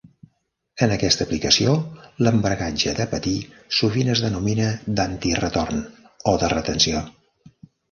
[0.85, 1.75] En aquesta aplicació,
[2.27, 3.35] l'embragatge de patí
[3.81, 5.85] sovint es denomina "d'antiretorn"
[6.35, 7.07] o de "retenció".